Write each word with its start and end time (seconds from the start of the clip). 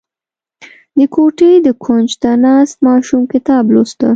•د 0.97 0.99
کوټې 1.13 1.51
د 1.65 1.67
کونج 1.83 2.09
ته 2.21 2.31
ناست 2.45 2.75
ماشوم 2.87 3.23
کتاب 3.33 3.63
لوسته. 3.73 4.07